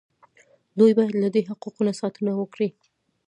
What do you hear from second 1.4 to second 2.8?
حقوقو ساتنه وکړي.